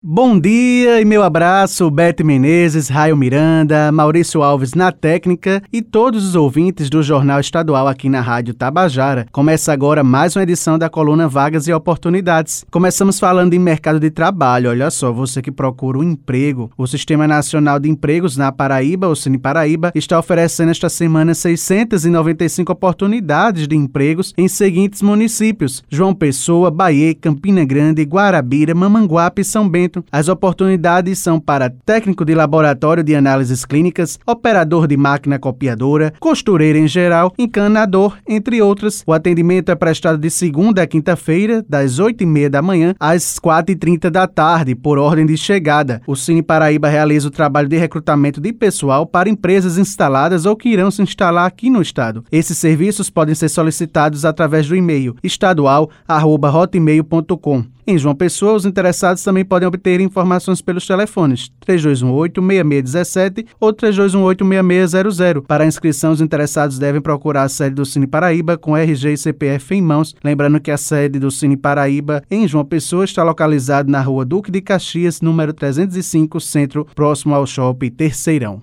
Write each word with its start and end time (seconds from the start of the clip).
Bom 0.00 0.38
dia 0.38 1.00
e 1.00 1.04
meu 1.04 1.24
abraço, 1.24 1.90
Bete 1.90 2.22
Menezes, 2.22 2.88
Raio 2.88 3.16
Miranda, 3.16 3.90
Maurício 3.90 4.44
Alves 4.44 4.72
na 4.72 4.92
técnica 4.92 5.60
e 5.72 5.82
todos 5.82 6.24
os 6.24 6.36
ouvintes 6.36 6.88
do 6.88 7.02
Jornal 7.02 7.40
Estadual 7.40 7.88
aqui 7.88 8.08
na 8.08 8.20
Rádio 8.20 8.54
Tabajara. 8.54 9.26
Começa 9.32 9.72
agora 9.72 10.04
mais 10.04 10.36
uma 10.36 10.44
edição 10.44 10.78
da 10.78 10.88
coluna 10.88 11.26
Vagas 11.26 11.66
e 11.66 11.72
Oportunidades. 11.72 12.64
Começamos 12.70 13.18
falando 13.18 13.54
em 13.54 13.58
mercado 13.58 13.98
de 13.98 14.08
trabalho. 14.08 14.70
Olha 14.70 14.88
só, 14.88 15.12
você 15.12 15.42
que 15.42 15.50
procura 15.50 15.98
um 15.98 16.04
emprego. 16.04 16.70
O 16.78 16.86
Sistema 16.86 17.26
Nacional 17.26 17.80
de 17.80 17.88
Empregos 17.88 18.36
na 18.36 18.52
Paraíba, 18.52 19.08
o 19.08 19.16
Cine 19.16 19.36
Paraíba, 19.36 19.90
está 19.96 20.16
oferecendo 20.16 20.70
esta 20.70 20.88
semana 20.88 21.34
695 21.34 22.70
oportunidades 22.70 23.66
de 23.66 23.74
empregos 23.74 24.32
em 24.38 24.46
seguintes 24.46 25.02
municípios: 25.02 25.82
João 25.90 26.14
Pessoa, 26.14 26.70
Bahia, 26.70 27.12
Campina 27.16 27.64
Grande, 27.64 28.04
Guarabira, 28.04 28.76
Mamanguape 28.76 29.42
e 29.42 29.44
São 29.44 29.68
Bento 29.68 29.87
as 30.10 30.28
oportunidades 30.28 31.18
são 31.18 31.40
para 31.40 31.70
técnico 31.70 32.24
de 32.24 32.34
laboratório 32.34 33.02
de 33.02 33.14
análises 33.14 33.64
clínicas, 33.64 34.18
operador 34.26 34.86
de 34.86 34.96
máquina 34.96 35.38
copiadora, 35.38 36.12
costureira 36.18 36.78
em 36.78 36.88
geral, 36.88 37.32
encanador, 37.38 38.16
entre 38.28 38.60
outras. 38.60 39.02
O 39.06 39.12
atendimento 39.12 39.70
é 39.70 39.74
prestado 39.74 40.18
de 40.18 40.30
segunda 40.30 40.82
a 40.82 40.86
quinta-feira, 40.86 41.64
das 41.68 41.98
8h30 41.98 42.48
da 42.48 42.62
manhã 42.62 42.94
às 42.98 43.38
4h30 43.38 44.10
da 44.10 44.26
tarde, 44.26 44.74
por 44.74 44.98
ordem 44.98 45.26
de 45.26 45.36
chegada. 45.36 46.00
O 46.06 46.16
Cine 46.16 46.42
Paraíba 46.42 46.88
realiza 46.88 47.28
o 47.28 47.30
trabalho 47.30 47.68
de 47.68 47.76
recrutamento 47.76 48.40
de 48.40 48.52
pessoal 48.52 49.06
para 49.06 49.28
empresas 49.28 49.78
instaladas 49.78 50.46
ou 50.46 50.56
que 50.56 50.68
irão 50.68 50.90
se 50.90 51.02
instalar 51.02 51.46
aqui 51.46 51.70
no 51.70 51.80
estado. 51.80 52.24
Esses 52.30 52.58
serviços 52.58 53.10
podem 53.10 53.34
ser 53.34 53.48
solicitados 53.48 54.24
através 54.24 54.68
do 54.68 54.76
e-mail 54.76 55.16
estadual@hotmail.com. 55.22 57.77
Em 57.90 57.96
João 57.96 58.14
Pessoa, 58.14 58.52
os 58.52 58.66
interessados 58.66 59.22
também 59.22 59.46
podem 59.46 59.66
obter 59.66 59.98
informações 59.98 60.60
pelos 60.60 60.86
telefones 60.86 61.50
3218-6617 61.66 63.46
ou 63.58 63.72
3218-6600. 63.72 65.42
Para 65.46 65.64
inscrição, 65.64 66.12
os 66.12 66.20
interessados 66.20 66.78
devem 66.78 67.00
procurar 67.00 67.44
a 67.44 67.48
sede 67.48 67.76
do 67.76 67.86
Cine 67.86 68.06
Paraíba 68.06 68.58
com 68.58 68.76
RG 68.76 69.14
e 69.14 69.16
CPF 69.16 69.74
em 69.74 69.80
mãos. 69.80 70.14
Lembrando 70.22 70.60
que 70.60 70.70
a 70.70 70.76
sede 70.76 71.18
do 71.18 71.30
Cine 71.30 71.56
Paraíba 71.56 72.22
em 72.30 72.46
João 72.46 72.62
Pessoa 72.62 73.06
está 73.06 73.22
localizada 73.22 73.90
na 73.90 74.02
rua 74.02 74.22
Duque 74.22 74.50
de 74.50 74.60
Caxias, 74.60 75.22
número 75.22 75.54
305, 75.54 76.38
centro, 76.42 76.86
próximo 76.94 77.34
ao 77.34 77.46
shopping 77.46 77.88
Terceirão. 77.88 78.60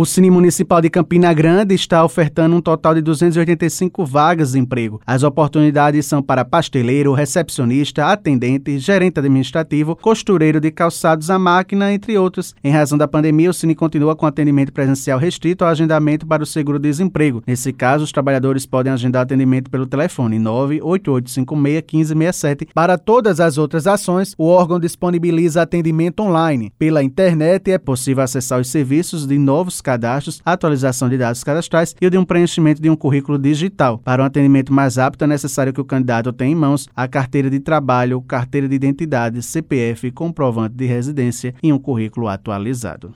O 0.00 0.06
Cine 0.06 0.30
Municipal 0.30 0.80
de 0.80 0.88
Campina 0.88 1.34
Grande 1.34 1.74
está 1.74 2.04
ofertando 2.04 2.54
um 2.54 2.60
total 2.60 2.94
de 2.94 3.00
285 3.00 4.06
vagas 4.06 4.52
de 4.52 4.58
emprego. 4.60 5.00
As 5.04 5.24
oportunidades 5.24 6.06
são 6.06 6.22
para 6.22 6.44
pasteleiro, 6.44 7.12
recepcionista, 7.12 8.06
atendente, 8.06 8.78
gerente 8.78 9.18
administrativo, 9.18 9.96
costureiro 9.96 10.60
de 10.60 10.70
calçados 10.70 11.30
à 11.30 11.36
máquina, 11.36 11.92
entre 11.92 12.16
outros. 12.16 12.54
Em 12.62 12.70
razão 12.70 12.96
da 12.96 13.08
pandemia, 13.08 13.50
o 13.50 13.52
Cine 13.52 13.74
continua 13.74 14.14
com 14.14 14.24
atendimento 14.24 14.72
presencial 14.72 15.18
restrito 15.18 15.64
ao 15.64 15.70
agendamento 15.72 16.24
para 16.24 16.44
o 16.44 16.46
seguro-desemprego. 16.46 17.42
Nesse 17.44 17.72
caso, 17.72 18.04
os 18.04 18.12
trabalhadores 18.12 18.66
podem 18.66 18.92
agendar 18.92 19.22
atendimento 19.22 19.68
pelo 19.68 19.84
telefone 19.84 20.38
988561567. 20.38 22.68
Para 22.72 22.96
todas 22.96 23.40
as 23.40 23.58
outras 23.58 23.88
ações, 23.88 24.32
o 24.38 24.46
órgão 24.46 24.78
disponibiliza 24.78 25.60
atendimento 25.60 26.20
online. 26.20 26.72
Pela 26.78 27.02
internet 27.02 27.72
é 27.72 27.78
possível 27.78 28.22
acessar 28.22 28.60
os 28.60 28.68
serviços 28.68 29.26
de 29.26 29.36
novos 29.36 29.80
cadastros, 29.88 30.42
atualização 30.44 31.08
de 31.08 31.16
dados 31.16 31.42
cadastrais 31.42 31.96
e 31.98 32.06
o 32.06 32.10
de 32.10 32.18
um 32.18 32.24
preenchimento 32.24 32.82
de 32.82 32.90
um 32.90 32.96
currículo 32.96 33.38
digital. 33.38 33.96
Para 33.96 34.22
um 34.22 34.26
atendimento 34.26 34.70
mais 34.70 34.96
rápido, 34.96 35.24
é 35.24 35.26
necessário 35.26 35.72
que 35.72 35.80
o 35.80 35.84
candidato 35.84 36.30
tenha 36.30 36.52
em 36.52 36.54
mãos 36.54 36.86
a 36.94 37.08
carteira 37.08 37.48
de 37.48 37.58
trabalho, 37.58 38.20
carteira 38.20 38.68
de 38.68 38.74
identidade, 38.74 39.42
CPF, 39.42 40.10
comprovante 40.10 40.74
de 40.74 40.84
residência 40.84 41.54
e 41.62 41.72
um 41.72 41.78
currículo 41.78 42.28
atualizado. 42.28 43.14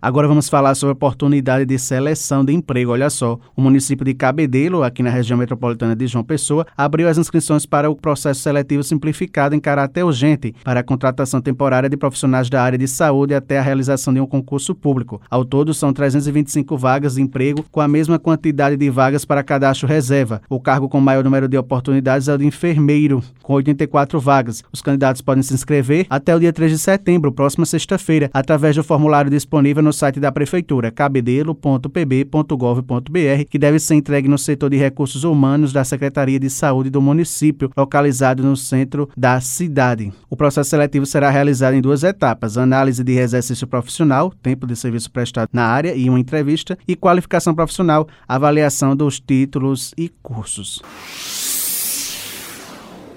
Agora 0.00 0.28
vamos 0.28 0.48
falar 0.48 0.74
sobre 0.76 0.90
a 0.90 0.94
oportunidade 0.94 1.66
de 1.66 1.76
seleção 1.78 2.44
de 2.44 2.52
emprego. 2.52 2.92
Olha 2.92 3.10
só, 3.10 3.38
o 3.56 3.60
município 3.60 4.04
de 4.04 4.14
Cabedelo, 4.14 4.84
aqui 4.84 5.02
na 5.02 5.10
região 5.10 5.36
metropolitana 5.36 5.96
de 5.96 6.06
João 6.06 6.22
Pessoa, 6.22 6.64
abriu 6.76 7.08
as 7.08 7.18
inscrições 7.18 7.66
para 7.66 7.90
o 7.90 7.96
processo 7.96 8.40
seletivo 8.40 8.84
simplificado 8.84 9.56
em 9.56 9.60
caráter 9.60 10.04
urgente 10.04 10.54
para 10.62 10.80
a 10.80 10.84
contratação 10.84 11.40
temporária 11.40 11.88
de 11.88 11.96
profissionais 11.96 12.48
da 12.48 12.62
área 12.62 12.78
de 12.78 12.86
saúde 12.86 13.34
até 13.34 13.58
a 13.58 13.62
realização 13.62 14.14
de 14.14 14.20
um 14.20 14.26
concurso 14.26 14.72
público. 14.72 15.20
Ao 15.28 15.44
todo, 15.44 15.74
são 15.74 15.92
325 15.92 16.76
vagas 16.76 17.16
de 17.16 17.22
emprego, 17.22 17.64
com 17.70 17.80
a 17.80 17.88
mesma 17.88 18.18
quantidade 18.18 18.76
de 18.76 18.90
vagas 18.90 19.24
para 19.24 19.42
cadastro 19.42 19.88
reserva. 19.88 20.40
O 20.48 20.60
cargo 20.60 20.88
com 20.88 21.00
maior 21.00 21.24
número 21.24 21.48
de 21.48 21.58
oportunidades 21.58 22.28
é 22.28 22.34
o 22.34 22.38
de 22.38 22.46
enfermeiro, 22.46 23.22
com 23.42 23.54
84 23.54 24.20
vagas. 24.20 24.62
Os 24.72 24.80
candidatos 24.80 25.22
podem 25.22 25.42
se 25.42 25.54
inscrever 25.54 26.06
até 26.08 26.36
o 26.36 26.38
dia 26.38 26.52
3 26.52 26.70
de 26.70 26.78
setembro, 26.78 27.32
próxima 27.32 27.66
sexta-feira, 27.66 28.30
através 28.32 28.76
do 28.76 28.84
formulário 28.84 29.30
disponível 29.30 29.82
no 29.82 29.87
site 29.92 30.20
da 30.20 30.32
Prefeitura, 30.32 30.90
cabedelo.pb.gov.br, 30.90 33.44
que 33.48 33.58
deve 33.58 33.78
ser 33.78 33.94
entregue 33.94 34.28
no 34.28 34.38
setor 34.38 34.70
de 34.70 34.76
recursos 34.76 35.24
humanos 35.24 35.72
da 35.72 35.84
Secretaria 35.84 36.38
de 36.38 36.50
Saúde 36.50 36.90
do 36.90 37.00
município, 37.00 37.70
localizado 37.76 38.42
no 38.42 38.56
centro 38.56 39.08
da 39.16 39.40
cidade. 39.40 40.12
O 40.30 40.36
processo 40.36 40.70
seletivo 40.70 41.06
será 41.06 41.30
realizado 41.30 41.74
em 41.74 41.80
duas 41.80 42.02
etapas: 42.02 42.58
análise 42.58 43.02
de 43.02 43.18
exercício 43.18 43.66
profissional, 43.66 44.32
tempo 44.42 44.66
de 44.66 44.76
serviço 44.76 45.10
prestado 45.10 45.48
na 45.52 45.64
área 45.64 45.94
e 45.94 46.08
uma 46.08 46.20
entrevista, 46.20 46.78
e 46.86 46.94
qualificação 46.94 47.54
profissional, 47.54 48.06
avaliação 48.26 48.94
dos 48.94 49.20
títulos 49.20 49.94
e 49.96 50.08
cursos 50.22 51.57